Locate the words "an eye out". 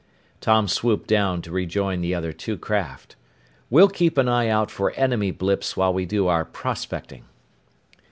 4.17-4.71